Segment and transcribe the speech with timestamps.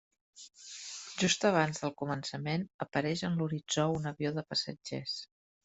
[1.23, 5.17] Just abans del començament, apareix en l'horitzó un avió de passatgers.